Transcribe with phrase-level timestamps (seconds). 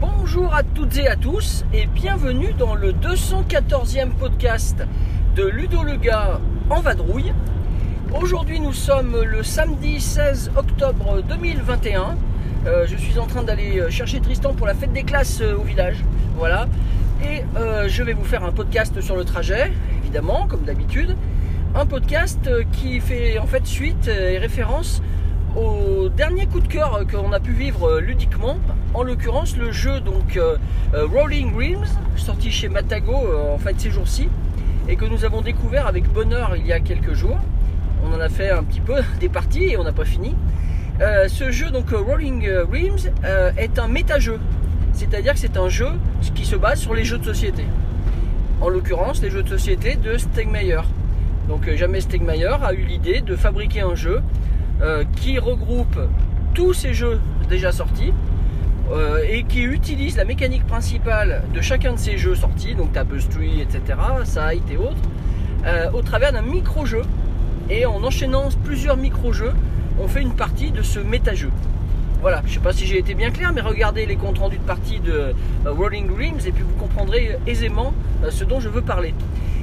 [0.00, 4.84] Bonjour à toutes et à tous et bienvenue dans le 214e podcast
[5.34, 7.32] de Ludo le gars en vadrouille.
[8.14, 12.16] Aujourd'hui nous sommes le samedi 16 octobre 2021.
[12.66, 15.62] Euh, je suis en train d'aller chercher Tristan pour la fête des classes euh, au
[15.62, 16.04] village.
[16.36, 16.68] Voilà.
[17.24, 21.16] Et euh, je vais vous faire un podcast sur le trajet, évidemment, comme d'habitude.
[21.74, 25.02] Un podcast euh, qui fait en fait suite et référence
[25.56, 28.56] au dernier coup de cœur euh, qu'on a pu vivre euh, ludiquement,
[28.94, 30.56] en l'occurrence le jeu donc euh,
[30.94, 34.28] euh, Rolling Realms, sorti chez Matago euh, en fait ces jours-ci,
[34.88, 37.38] et que nous avons découvert avec bonheur il y a quelques jours.
[38.04, 40.34] On en a fait un petit peu des parties et on n'a pas fini.
[41.00, 44.38] Euh, ce jeu donc euh, Rolling euh, Realms euh, est un méta-jeu,
[44.92, 45.88] c'est-à-dire que c'est un jeu
[46.34, 47.64] qui se base sur les jeux de société.
[48.60, 50.82] En l'occurrence les jeux de société de Stegmaier.
[51.48, 54.22] Donc jamais Stegmaier a eu l'idée de fabriquer un jeu
[55.16, 55.98] qui regroupe
[56.54, 58.12] tous ces jeux déjà sortis
[59.28, 63.98] et qui utilise la mécanique principale de chacun de ces jeux sortis, donc Tapestry, etc.,
[64.24, 67.02] Sight et autres, au travers d'un micro-jeu.
[67.70, 69.52] Et en enchaînant plusieurs micro-jeux,
[70.00, 71.50] on fait une partie de ce méta-jeu.
[72.20, 74.62] Voilà, je sais pas si j'ai été bien clair, mais regardez les comptes rendus de
[74.62, 75.34] partie de euh,
[75.66, 79.12] Rolling Dreams et puis vous comprendrez aisément euh, ce dont je veux parler.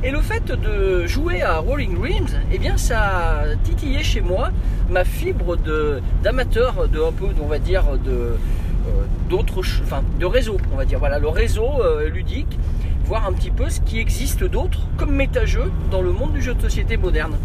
[0.01, 4.49] Et le fait de jouer à Rolling Dreams, eh bien ça a titillé chez moi
[4.89, 5.57] ma fibre
[6.23, 8.35] d'amateur, de un peu, on va dire, euh,
[9.83, 10.99] enfin de réseau, on va dire.
[10.99, 12.57] Voilà, le réseau euh, ludique,
[13.05, 16.53] voir un petit peu ce qui existe d'autre comme méta-jeu dans le monde du jeu
[16.53, 17.35] de société moderne.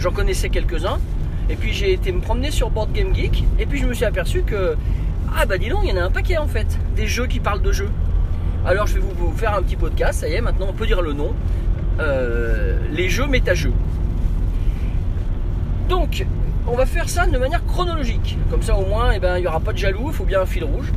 [0.00, 0.98] J'en connaissais quelques-uns,
[1.50, 4.06] et puis j'ai été me promener sur Board Game Geek, et puis je me suis
[4.06, 4.74] aperçu que
[5.36, 7.38] ah bah dis donc, il y en a un paquet en fait, des jeux qui
[7.38, 7.90] parlent de jeux.
[8.64, 11.02] Alors je vais vous, faire un petit podcast, ça y est, maintenant on peut dire
[11.02, 11.34] le nom.
[11.98, 13.74] Euh, les jeux méta-jeux.
[15.90, 16.24] Donc,
[16.66, 18.38] on va faire ça de manière chronologique.
[18.50, 20.40] Comme ça, au moins, eh ben, il n'y aura pas de jaloux, il faut bien
[20.40, 20.92] un fil rouge.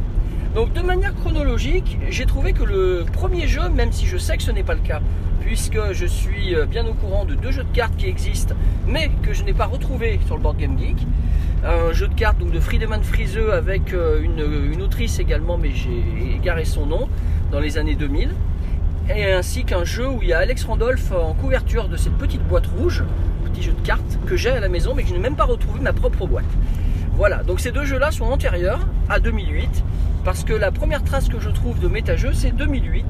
[0.56, 4.44] Donc, de manière chronologique, j'ai trouvé que le premier jeu, même si je sais que
[4.44, 5.02] ce n'est pas le cas,
[5.42, 8.54] puisque je suis euh, bien au courant de deux jeux de cartes qui existent,
[8.88, 11.08] mais que je n'ai pas retrouvé sur le Board Game Geek,
[11.66, 15.72] un jeu de cartes donc de Friedemann Friseux avec euh, une, une autrice également, mais
[15.72, 17.10] j'ai égaré son nom,
[17.52, 18.30] dans les années 2000
[19.14, 22.42] et ainsi qu'un jeu où il y a Alex Randolph en couverture de cette petite
[22.48, 23.04] boîte rouge,
[23.46, 25.46] petit jeu de cartes que j'ai à la maison mais que je n'ai même pas
[25.46, 26.46] retrouvé ma propre boîte.
[27.16, 29.84] Voilà, donc ces deux jeux-là sont antérieurs à 2008
[30.24, 33.06] parce que la première trace que je trouve de méta-jeu c'est 2008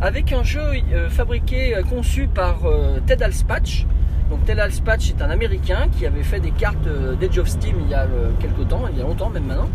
[0.00, 0.60] avec un jeu
[0.92, 3.86] euh, fabriqué, euh, conçu par euh, Ted Alspatch.
[4.30, 6.88] Donc Ted Alspatch est un Américain qui avait fait des cartes
[7.20, 8.06] d'Edge of Steam il y a
[8.40, 9.68] quelques temps, il y a longtemps même maintenant,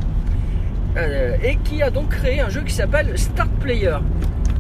[1.42, 3.96] et qui a donc créé un jeu qui s'appelle Start Player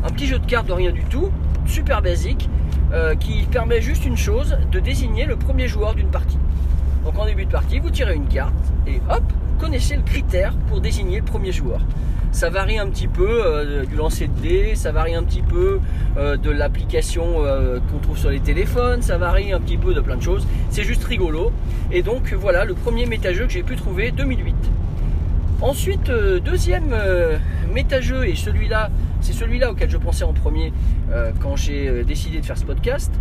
[0.03, 1.29] un petit jeu de cartes de rien du tout,
[1.65, 2.49] super basique,
[3.19, 6.39] qui permet juste une chose, de désigner le premier joueur d'une partie.
[7.03, 8.53] Donc en début de partie, vous tirez une carte
[8.88, 9.23] et hop,
[9.61, 11.81] connaissez le critère pour désigner le premier joueur.
[12.31, 15.79] Ça varie un petit peu euh, du lancer de dés, ça varie un petit peu
[16.17, 20.01] euh, de l'application euh, qu'on trouve sur les téléphones, ça varie un petit peu de
[20.01, 20.47] plein de choses.
[20.71, 21.51] C'est juste rigolo.
[21.91, 24.55] Et donc voilà le premier méta-jeu que j'ai pu trouver 2008.
[25.61, 26.11] Ensuite,
[26.44, 26.95] deuxième
[27.71, 28.89] méta-jeu, et celui-là,
[29.19, 30.73] c'est celui-là auquel je pensais en premier
[31.39, 33.11] quand j'ai décidé de faire ce podcast.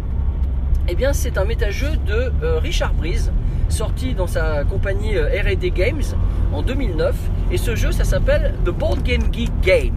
[0.89, 3.31] Eh bien, c'est un méta-jeu de Richard Breeze,
[3.71, 6.03] sorti dans sa compagnie euh, R&D Games
[6.53, 7.17] en 2009.
[7.51, 9.97] Et ce jeu, ça s'appelle The Board Game Geek Game.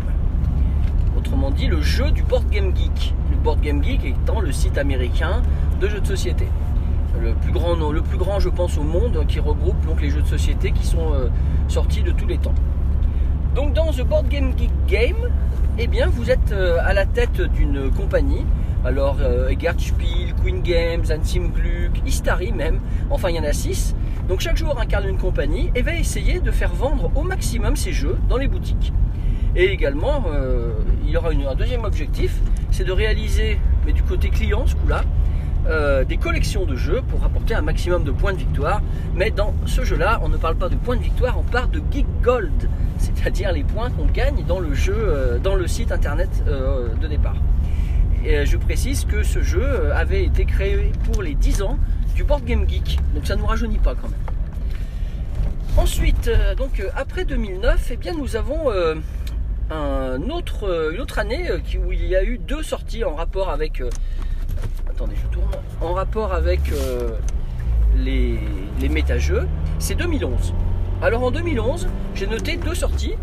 [1.18, 3.14] Autrement dit, le jeu du Board Game Geek.
[3.32, 5.42] Le Board Game Geek étant le site américain
[5.80, 6.48] de jeux de société.
[7.22, 10.22] Le plus grand, le plus grand je pense, au monde, qui regroupe donc les jeux
[10.22, 11.30] de société qui sont euh,
[11.68, 12.56] sortis de tous les temps.
[13.56, 15.30] Donc dans The Board Game Geek Game,
[15.78, 18.46] eh bien vous êtes euh, à la tête d'une compagnie.
[18.86, 22.80] Alors euh, Spiel, Queen Games, Ansim Gluck, Istari même,
[23.10, 23.96] enfin il y en a 6.
[24.28, 27.94] Donc chaque joueur incarne une compagnie et va essayer de faire vendre au maximum ses
[27.94, 28.92] jeux dans les boutiques.
[29.56, 30.72] Et également, euh,
[31.04, 32.40] il y aura un deuxième objectif,
[32.72, 35.04] c'est de réaliser, mais du côté client ce coup-là,
[35.68, 38.82] euh, des collections de jeux pour apporter un maximum de points de victoire.
[39.16, 41.82] Mais dans ce jeu-là, on ne parle pas de points de victoire, on parle de
[41.92, 46.44] Geek Gold, c'est-à-dire les points qu'on gagne dans le jeu, euh, dans le site internet
[46.46, 47.36] de départ.
[48.26, 51.78] Et euh, je précise que ce jeu euh, avait été créé pour les 10 ans
[52.16, 54.20] du Board Game Geek, donc ça ne nous rajeunit pas quand même.
[55.76, 58.72] Ensuite, euh, donc après 2009, eh bien nous avons
[59.72, 61.50] une autre année
[61.86, 63.82] où il y a eu deux sorties en rapport avec.
[67.98, 68.40] les,
[68.80, 69.48] les méta-jeux,
[69.80, 70.54] c'est 2011.
[71.02, 73.16] Alors en 2011, j'ai noté deux sorties.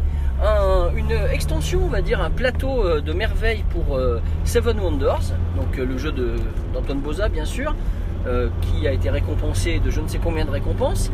[0.96, 5.78] Une extension, on va dire, un plateau euh, de merveilles pour euh, Seven Wonders, donc
[5.78, 6.12] euh, le jeu
[6.72, 7.74] d'Antoine Boza, bien sûr,
[8.60, 11.10] qui a été récompensé de je ne sais combien de récompenses,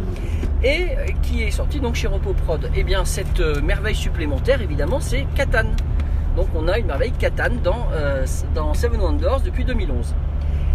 [0.64, 0.88] et
[1.22, 2.64] qui est sorti donc chez Repoprod.
[2.64, 5.68] Et eh bien, cette merveille supplémentaire, évidemment, c'est Catan.
[6.34, 7.86] Donc on a une merveille Catan dans,
[8.56, 10.16] dans Seven Wonders depuis 2011.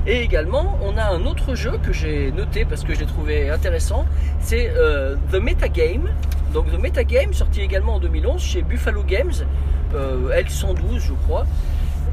[0.08, 3.50] Et également, on a un autre jeu que j'ai noté parce que je l'ai trouvé
[3.50, 4.06] intéressant,
[4.40, 6.10] c'est euh, The Metagame.
[6.54, 9.32] Donc The Metagame, sorti également en 2011 chez Buffalo Games,
[9.94, 11.46] euh, L112 je crois.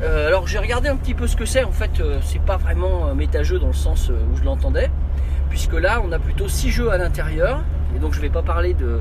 [0.03, 3.07] Euh, alors j'ai regardé un petit peu ce que c'est, en fait c'est pas vraiment
[3.07, 4.91] un méta-jeu dans le sens où je l'entendais,
[5.49, 7.65] puisque là on a plutôt 6 jeux à l'intérieur,
[7.97, 9.01] et donc je vais pas parler de,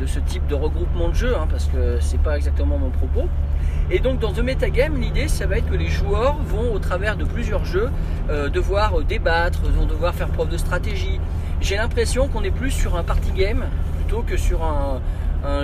[0.00, 3.28] de ce type de regroupement de jeux, hein, parce que c'est pas exactement mon propos.
[3.90, 7.16] Et donc dans The Metagame, l'idée ça va être que les joueurs vont au travers
[7.16, 7.90] de plusieurs jeux
[8.30, 11.20] euh, devoir débattre, vont devoir faire preuve de stratégie.
[11.60, 13.64] J'ai l'impression qu'on est plus sur un party game
[13.96, 15.00] plutôt que sur un,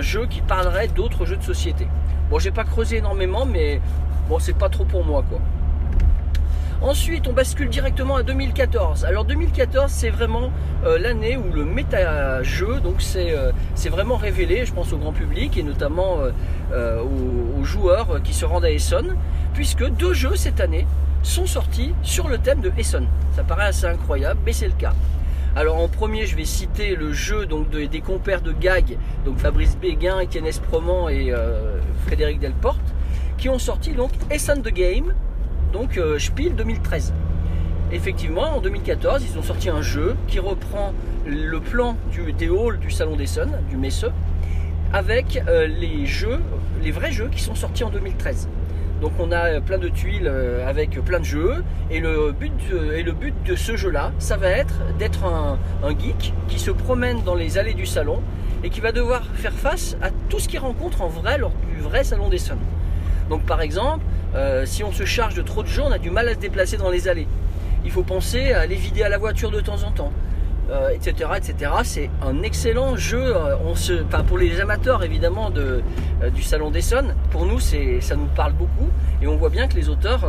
[0.01, 1.87] jeu qui parlerait d'autres jeux de société.
[2.29, 3.81] Bon j'ai pas creusé énormément mais
[4.29, 5.39] bon c'est pas trop pour moi quoi.
[6.81, 9.05] Ensuite, on bascule directement à 2014.
[9.05, 10.51] Alors 2014, c'est vraiment
[10.83, 13.51] euh, l'année où le méta-jeu, donc euh,
[13.91, 16.21] vraiment révélé, je pense au grand public et notamment
[16.73, 19.15] euh, aux, joueurs qui se rendent à Essonne,
[19.53, 20.87] puisque deux jeux cette année
[21.21, 23.07] sont sortis sur le thème de Essonne.
[23.35, 24.93] Ça paraît assez incroyable, mais c'est le cas.
[25.55, 30.19] Alors en premier, je vais citer le jeu des compères de Gag, donc Fabrice Béguin,
[30.19, 31.31] Étienne Espremont et
[32.07, 32.81] Frédéric Delporte,
[33.37, 35.13] qui ont sorti donc Essonne the Game,
[35.71, 37.13] donc euh, Spiel 2013.
[37.91, 40.93] Effectivement, en 2014, ils ont sorti un jeu qui reprend
[41.25, 41.97] le plan
[42.37, 44.05] des halls du Salon des Sons, du Messe,
[44.93, 46.39] avec euh, les jeux,
[46.81, 48.47] les vrais jeux qui sont sortis en 2013.
[49.01, 52.93] Donc on a plein de tuiles euh, avec plein de jeux et le but de,
[52.93, 55.57] et le but de ce jeu-là, ça va être d'être un,
[55.89, 58.21] geek qui se promène dans les allées du salon
[58.63, 61.81] et qui va devoir faire face à tout ce qu'il rencontre en vrai lors du
[61.81, 62.37] vrai salon des.
[63.27, 64.05] Donc par exemple,
[64.35, 66.39] euh, si on se charge de trop de gens, on a du mal à se
[66.39, 67.27] déplacer dans les allées.
[67.83, 70.13] Il faut penser à les vider à la voiture de temps en temps,
[70.93, 71.71] etc., euh, etc.
[71.83, 73.35] C'est un excellent jeu.
[73.35, 75.81] Euh, pour les amateurs évidemment de,
[76.33, 78.89] du Salon d'Essonne, pour nous, ça nous parle beaucoup.
[79.21, 80.23] Et on voit bien que les auteurs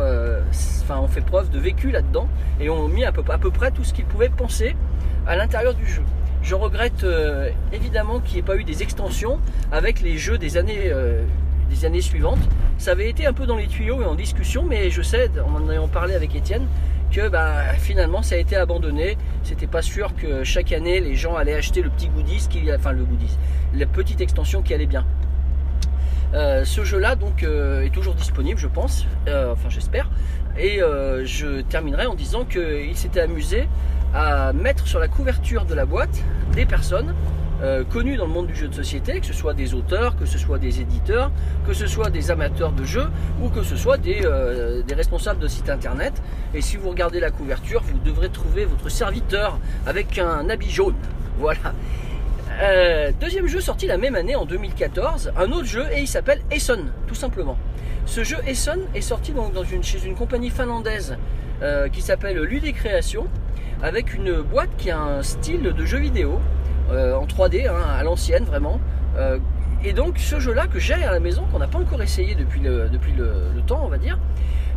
[0.81, 2.27] enfin, ont fait preuve de vécu là-dedans
[2.59, 4.75] et ont mis à peu, à peu près tout ce qu'ils pouvaient penser
[5.25, 6.03] à l'intérieur du jeu.
[6.41, 7.05] Je regrette
[7.71, 9.39] évidemment qu'il n'y ait pas eu des extensions
[9.71, 10.91] avec les jeux des années
[11.69, 12.39] des années suivantes.
[12.77, 15.61] Ça avait été un peu dans les tuyaux et en discussion, mais je sais, en
[15.61, 16.67] en ayant parlé avec Étienne,
[17.11, 19.17] que bah, finalement ça a été abandonné.
[19.43, 22.91] C'était pas sûr que chaque année les gens allaient acheter le petit goodies, qui, enfin
[22.91, 23.37] le goodies,
[23.73, 25.05] la petite extension qui allait bien.
[26.33, 30.09] Euh, ce jeu-là donc euh, est toujours disponible, je pense, euh, enfin j'espère.
[30.57, 30.79] Et
[31.23, 33.67] je terminerai en disant qu'il s'était amusé
[34.13, 36.23] à mettre sur la couverture de la boîte
[36.53, 37.15] des personnes
[37.63, 40.25] euh, connus dans le monde du jeu de société, que ce soit des auteurs, que
[40.25, 41.31] ce soit des éditeurs,
[41.65, 43.07] que ce soit des amateurs de jeux
[43.41, 46.21] ou que ce soit des, euh, responsables de sites internet.
[46.53, 50.95] Et si vous regardez la couverture, vous devrez trouver votre serviteur avec un habit jaune.
[51.39, 51.73] Voilà.
[52.61, 56.41] Euh, deuxième jeu sorti la même année en 2014, un autre jeu et il s'appelle
[56.51, 57.57] Esson, tout simplement.
[58.05, 61.17] Ce jeu Esson est sorti donc dans une, chez une compagnie finlandaise
[61.93, 63.25] qui s'appelle Ludécréation,
[63.81, 66.39] avec une boîte qui a un style de jeu vidéo
[66.91, 68.79] euh, en 3D, hein, à l'ancienne vraiment.
[69.17, 69.37] Euh,
[69.83, 72.61] et donc ce jeu-là que j'ai à la maison, qu'on n'a pas encore essayé depuis
[72.61, 74.17] le, depuis le, temps, on va dire,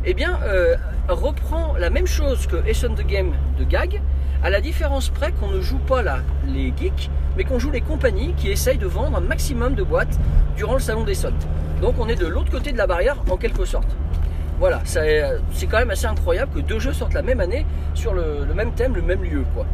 [0.04, 0.76] eh bien, euh,
[1.08, 4.00] reprend la même chose que Essence the Game de Gag,
[4.42, 7.80] à la différence près qu'on ne joue pas là les geeks, mais qu'on joue les
[7.80, 10.18] compagnies qui essayent de vendre un maximum de boîtes
[10.56, 11.34] durant le salon des soldes.
[11.80, 13.96] Donc on est de l'autre côté de la barrière en quelque sorte.
[14.58, 18.44] Voilà, c'est quand même assez incroyable que deux jeux sortent la même année sur le,
[18.46, 19.44] le même thème, le même lieu.
[19.54, 19.66] quoi.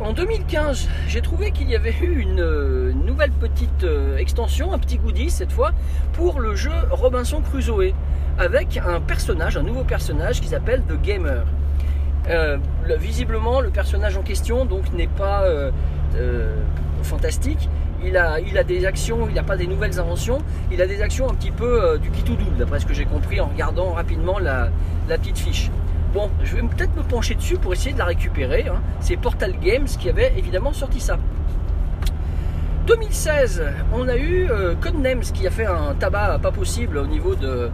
[0.00, 4.96] En 2015, j'ai trouvé qu'il y avait eu une, nouvelle petite euh, extension, un petit
[4.96, 5.72] goodie cette fois,
[6.14, 7.92] pour le jeu Robinson Crusoe,
[8.38, 11.44] avec un personnage, un nouveau personnage qui s'appelle The Gamer.
[12.30, 12.56] Euh,
[12.98, 15.70] visiblement, le personnage en question donc n'est pas euh,
[17.02, 17.68] fantastique.
[18.02, 20.38] Il a, il a des actions, il n'a pas des nouvelles inventions,
[20.72, 23.04] il a des actions un petit peu du qui tout double, d'après ce que j'ai
[23.04, 24.70] compris en regardant rapidement la
[25.08, 25.70] petite fiche.
[26.12, 28.66] Bon, je vais peut-être me pencher dessus pour essayer de la récupérer.
[28.66, 28.80] Hein.
[29.00, 31.18] C'est Portal Games qui avait évidemment sorti ça.
[32.88, 33.62] 2016,
[33.92, 37.70] on a eu euh, Codenames qui a fait un tabac pas possible au niveau de,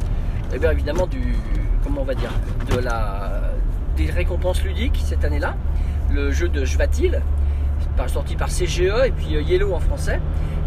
[0.52, 1.34] eh bien évidemment du,
[1.82, 2.32] comment on va dire,
[2.70, 3.52] de la,
[3.96, 5.56] des récompenses ludiques cette année-là.
[6.12, 7.22] Le jeu de Jvatil,
[8.06, 10.20] sorti par CGE et puis euh, Yellow en français.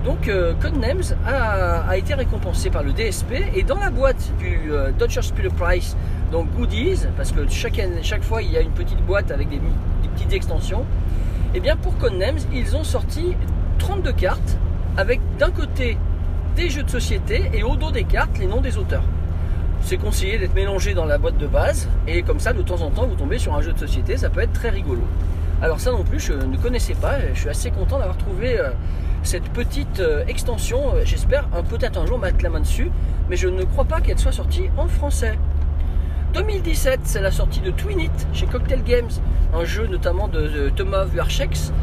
[0.05, 4.91] Donc euh, Codenames a, été récompensé par le DSP et dans la boîte du euh,
[4.97, 5.97] Dodger Spiel Price,
[6.31, 9.59] donc goodies, parce que chaque, fois il y a une petite boîte avec des,
[10.15, 10.85] petites extensions,
[11.53, 13.35] Et bien pour Codenames, ils ont sorti
[13.79, 14.57] 32 cartes
[14.97, 15.97] avec d'un côté
[16.55, 19.03] des jeux de société et au dos des cartes les noms des auteurs.
[19.81, 22.89] C'est conseillé d'être mélangé dans la boîte de base et comme ça de temps en
[22.89, 25.01] temps vous tombez sur un jeu de société, ça peut être très rigolo.
[25.61, 28.69] Alors ça non plus je ne connaissais pas, je suis assez content d'avoir trouvé euh,
[29.23, 32.89] cette petite euh, extension, j'espère peut-être un jour mettre la main dessus,
[33.29, 35.37] mais je ne crois pas qu'elle soit sortie en français.
[36.33, 39.09] 2017, c'est la sortie de Twin It chez Cocktail Games,
[39.53, 41.73] un jeu notamment de, Thomas Vuarchex.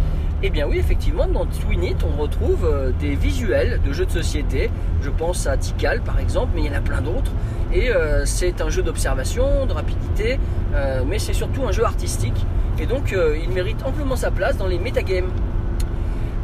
[0.42, 4.04] Et eh bien oui, effectivement, dans Twin It, on retrouve euh, des visuels de jeux
[4.04, 4.70] de société.
[5.02, 7.32] Je pense à Tikal par exemple, mais il y en a plein d'autres.
[7.72, 10.38] Et euh, c'est un jeu d'observation, de rapidité,
[10.74, 12.46] euh, mais c'est surtout un jeu artistique.
[12.78, 15.30] Et donc il mérite amplement sa place dans les metagames.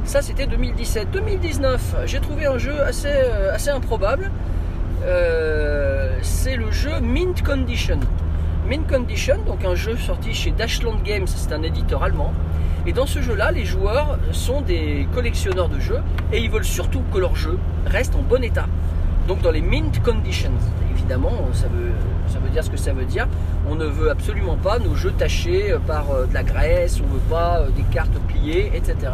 [0.04, 1.10] Ça c'était 2017.
[1.12, 3.12] 2019, j'ai trouvé un jeu assez,
[3.52, 4.30] assez improbable.
[5.04, 8.00] Euh, c'est le jeu Mint Condition.
[8.68, 12.32] Mint Condition, donc un jeu sorti chez Dashland Games, c'est un éditeur allemand.
[12.86, 16.00] Et dans ce jeu-là, les joueurs sont des collectionneurs de jeux
[16.32, 18.66] et ils veulent surtout que leur jeu reste en bon état.
[19.28, 20.52] Donc dans les mint conditions,
[20.90, 21.92] évidemment, ça veut,
[22.26, 23.28] ça veut dire ce que ça veut dire.
[23.68, 27.14] On ne veut absolument pas nos jeux tachés par euh, de la graisse, on ne
[27.14, 29.12] veut pas euh, des cartes pliées, etc.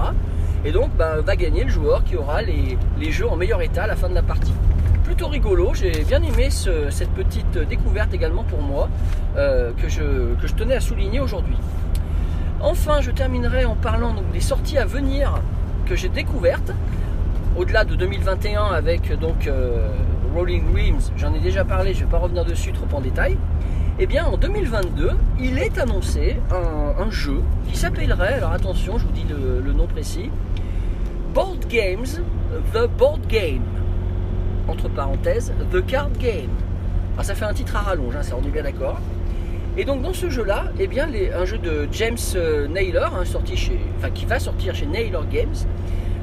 [0.65, 2.77] Et donc ben, va gagner le joueur qui aura les,
[3.11, 4.55] jeux en meilleur état à la fin de la partie
[5.05, 5.73] plutôt rigolo.
[5.73, 8.89] J'ai bien aimé cette petite découverte également pour moi
[9.37, 11.57] euh, que, je, tenais à souligner aujourd'hui.
[12.61, 15.41] Enfin, je terminerai en parlant des sorties à venir
[15.87, 16.73] que j'ai découvertes.
[17.57, 19.89] Au-delà de 2021 avec donc euh,
[20.35, 23.39] Rolling Dreams, j'en ai déjà parlé, je ne vais pas revenir dessus trop en détail.
[24.01, 29.11] Eh bien en 2022, il est annoncé un, jeu qui s'appellerait, alors attention, je vous
[29.11, 30.31] dis le, nom précis,
[31.35, 32.07] Board Games,
[32.73, 33.65] The Board Game
[34.69, 36.51] entre parenthèses, The Card Game.
[37.15, 39.01] Alors ça fait un titre à rallonge, hein, ça on est bien d'accord.
[39.77, 43.57] Et donc dans ce jeu-là, eh bien, un jeu de James euh, Naylor, hein, sorti
[43.57, 43.81] chez,
[44.15, 45.57] qui va sortir chez Naylor Games,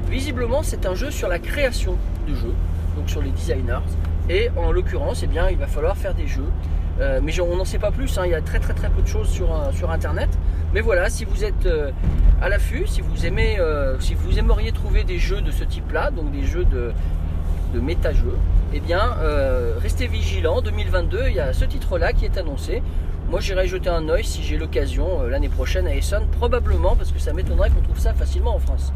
[0.08, 2.54] visiblement c'est un jeu sur la création de jeux,
[2.96, 3.84] donc sur les designers.
[4.30, 6.50] Et en l'occurrence, eh bien, il va falloir faire des jeux.
[7.00, 9.02] Euh, mais on n'en sait pas plus, hein, il y a très très très peu
[9.02, 10.30] de choses sur, euh, sur internet.
[10.72, 11.68] Mais voilà, si vous êtes
[12.42, 13.56] à l'affût, si vous aimez,
[14.00, 16.92] si vous aimeriez trouver des jeux de ce type-là, donc des jeux de,
[17.72, 18.36] de méta-jeux,
[18.72, 20.60] eh bien, euh, restez vigilants.
[20.60, 22.82] 2022, il y a ce titre-là qui est annoncé.
[23.30, 27.12] Moi, j'irai jeter un oeil si j'ai l'occasion euh, l'année prochaine à Essonne, probablement, parce
[27.12, 28.92] que ça m'étonnerait qu'on trouve ça facilement en France.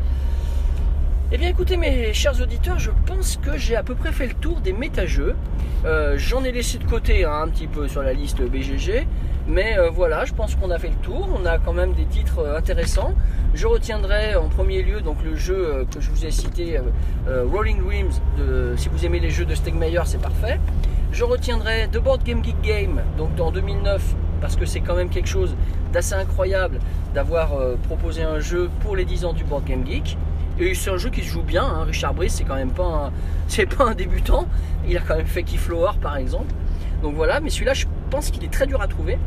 [1.32, 4.34] Eh bien écoutez mes chers auditeurs, je pense que j'ai à peu près fait le
[4.34, 5.37] tour des méta-jeux.
[5.84, 9.06] Euh, j'en ai laissé de côté hein, un petit peu sur la liste BGG,
[9.46, 11.28] mais voilà, je pense qu'on a fait le tour.
[11.32, 13.14] On a quand même des titres intéressants.
[13.52, 16.82] Je retiendrai en premier lieu donc le jeu euh, que je vous ai cité, euh,
[17.28, 18.12] euh, Rolling Dreams.
[18.76, 20.60] Si vous aimez les jeux de Stegmeyer, c'est parfait.
[21.10, 25.10] Je retiendrai The Board Game Geek Game, donc en 2009, parce que c'est quand même
[25.10, 25.56] quelque chose
[25.92, 26.78] d'assez incroyable
[27.12, 27.50] d'avoir
[27.88, 30.16] proposé un jeu pour les 10 ans du Board Game Geek.
[30.61, 31.64] Et c'est un jeu qui se joue bien.
[31.64, 31.85] Hein.
[31.85, 33.11] Richard Brice, c'est quand même pas
[33.79, 34.47] un, débutant.
[34.87, 36.52] Il a quand même fait Keyflower par exemple.
[37.02, 39.19] Donc voilà, mais celui-là, je pense qu'il est très dur à trouver.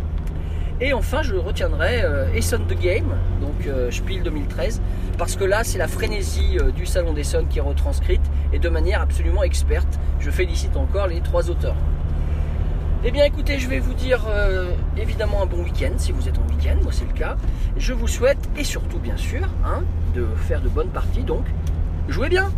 [0.79, 4.81] Et enfin, je retiendrai euh, the Game, donc euh, Spiel 2013,
[5.17, 8.21] parce que là, c'est la frénésie euh, du Salon d'Essonne qui est retranscrite
[8.51, 9.99] et de manière absolument experte.
[10.19, 11.75] Je félicite encore les trois auteurs.
[13.05, 14.21] Eh bien écoutez, je vais vous dire
[14.97, 17.35] évidemment un bon week-end si vous êtes en week-end, moi c'est le cas.
[17.75, 19.83] Je vous souhaite, et surtout bien sûr, hein,
[20.15, 21.45] de faire de bonnes parties, donc
[22.07, 22.49] jouez bien